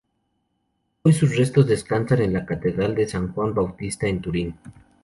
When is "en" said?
2.23-2.33, 4.07-4.19